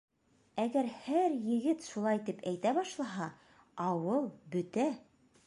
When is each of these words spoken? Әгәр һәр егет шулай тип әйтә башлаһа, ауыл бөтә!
Әгәр 0.61 0.87
һәр 1.07 1.35
егет 1.49 1.85
шулай 1.89 2.23
тип 2.31 2.41
әйтә 2.53 2.73
башлаһа, 2.79 3.29
ауыл 3.91 4.29
бөтә! 4.57 4.91